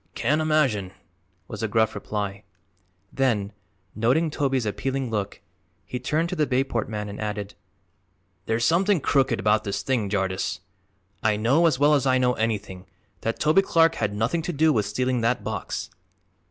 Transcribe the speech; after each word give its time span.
"Can't 0.15 0.41
imagine," 0.41 0.93
was 1.47 1.59
the 1.61 1.67
gruff 1.67 1.93
reply; 1.93 2.43
then, 3.13 3.53
noting 3.93 4.31
Toby's 4.31 4.65
appealing 4.65 5.11
look, 5.11 5.41
he 5.85 5.99
turned 5.99 6.27
to 6.29 6.35
the 6.35 6.47
Bayport 6.47 6.89
man 6.89 7.07
and 7.07 7.21
added: 7.21 7.53
"There's 8.47 8.65
something 8.65 8.99
crooked 8.99 9.39
about 9.39 9.63
this 9.63 9.83
thing, 9.83 10.09
Jardyce. 10.09 10.61
I 11.21 11.35
know, 11.35 11.67
as 11.67 11.77
well 11.77 11.93
as 11.93 12.07
I 12.07 12.17
know 12.17 12.33
anything, 12.33 12.87
that 13.19 13.39
Toby 13.39 13.61
Clark 13.61 13.93
had 13.93 14.15
nothing 14.15 14.41
to 14.41 14.51
do 14.51 14.73
with 14.73 14.87
stealing 14.87 15.21
that 15.21 15.43
box." 15.43 15.91